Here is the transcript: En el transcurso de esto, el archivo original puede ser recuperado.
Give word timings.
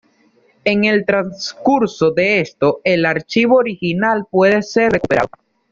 En 0.63 0.83
el 0.85 1.05
transcurso 1.05 2.09
de 2.09 2.39
esto, 2.41 2.81
el 2.83 3.05
archivo 3.05 3.57
original 3.57 4.25
puede 4.31 4.63
ser 4.63 4.93
recuperado. 4.93 5.29